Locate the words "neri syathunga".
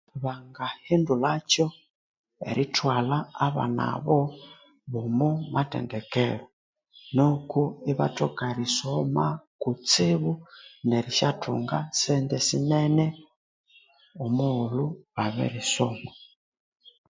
10.87-11.77